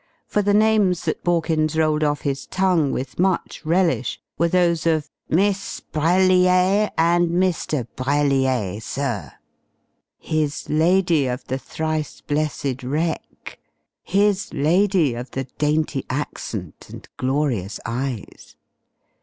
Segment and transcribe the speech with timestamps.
[0.25, 5.11] For the names that Borkins rolled off his tongue with much relish were those of
[5.29, 7.85] "Miss Brellier and Mr.
[7.95, 9.33] Brellier, sir."
[10.17, 13.59] His lady of the thrice blessed wreck!
[14.01, 18.55] His lady of the dainty accent and glorious eyes.